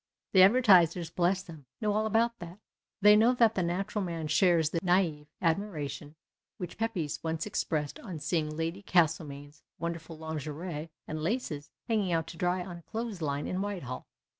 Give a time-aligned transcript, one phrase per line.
[0.33, 2.57] The advertisers, bless them, know all about that.
[3.01, 6.15] They know that the natural man shares the naive admiration
[6.57, 12.37] which Pcpys once expressed on seeing I.ady C'astlomaine's wonderful lingerie and laces hanging out to
[12.37, 14.07] dry on a clothes line in Whitehall.